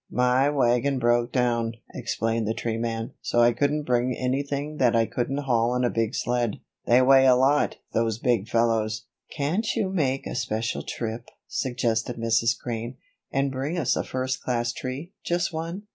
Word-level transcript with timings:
"My 0.09 0.49
wagon 0.49 0.97
broke 0.97 1.31
down," 1.31 1.73
explained 1.93 2.47
the 2.47 2.55
tree 2.55 2.79
man, 2.79 3.13
"so 3.21 3.39
I 3.41 3.53
couldn't 3.53 3.83
bring 3.83 4.17
anything 4.17 4.77
that 4.77 4.95
I 4.95 5.05
couldn't 5.05 5.43
haul 5.43 5.69
on 5.73 5.85
a 5.85 5.91
big 5.91 6.15
sled. 6.15 6.59
They 6.87 7.03
weigh 7.03 7.27
a 7.27 7.35
lot, 7.35 7.75
those 7.93 8.17
big 8.17 8.47
fellows." 8.47 9.05
"Can't 9.29 9.75
you 9.75 9.89
make 9.91 10.25
a 10.25 10.33
special 10.33 10.81
trip," 10.81 11.29
suggested 11.47 12.15
Mrs. 12.17 12.57
Crane, 12.59 12.97
"and 13.31 13.51
bring 13.51 13.77
us 13.77 13.95
a 13.95 14.03
first 14.03 14.41
class 14.41 14.73
tree 14.73 15.13
just 15.23 15.53
one?" 15.53 15.83